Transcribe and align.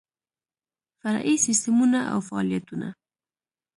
فرعي 1.01 1.35
سیسټمونه 1.45 1.99
او 2.11 2.19
فعالیتونه 2.27 2.87